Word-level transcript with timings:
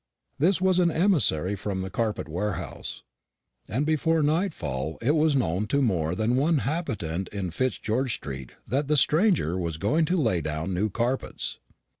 This 0.39 0.59
was 0.59 0.79
an 0.79 0.89
emissary 0.89 1.55
from 1.55 1.83
the 1.83 1.91
carpet 1.91 2.27
warehouse; 2.27 3.03
and 3.69 3.85
before 3.85 4.23
nightfall 4.23 4.97
it 4.99 5.13
was 5.13 5.35
known 5.35 5.67
to 5.67 5.79
more 5.79 6.15
than 6.15 6.35
one 6.37 6.55
inhabitant 6.55 7.27
in 7.27 7.51
Fitzgeorge 7.51 8.09
street 8.15 8.53
that 8.67 8.87
the 8.87 8.97
stranger 8.97 9.59
was 9.59 9.77
going 9.77 10.05
to 10.05 10.17
lay 10.19 10.41
down 10.41 10.73
new 10.73 10.89
carpets. 10.89 11.59